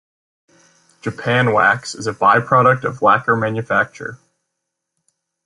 [1.03, 4.17] Japan wax is a byproduct of lacquer manufacture.